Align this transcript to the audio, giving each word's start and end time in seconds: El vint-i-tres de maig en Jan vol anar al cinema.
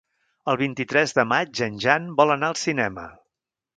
El 0.53 0.57
vint-i-tres 0.61 1.13
de 1.19 1.25
maig 1.33 1.61
en 1.67 1.77
Jan 1.85 2.07
vol 2.23 2.37
anar 2.37 2.51
al 2.51 2.59
cinema. 2.63 3.05